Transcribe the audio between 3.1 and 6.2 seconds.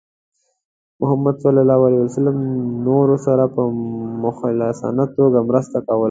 سره په مخلصانه توګه مرسته کوله.